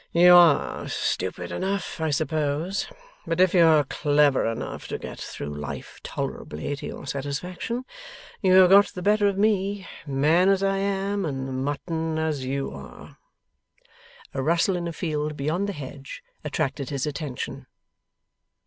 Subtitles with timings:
[0.11, 2.87] 'You are stupid enough, I suppose.
[3.27, 7.85] But if you are clever enough to get through life tolerably to your satisfaction,
[8.41, 12.71] you have got the better of me, Man as I am, and Mutton as you
[12.71, 13.19] are!'
[14.33, 17.67] A rustle in a field beyond the hedge attracted his attention.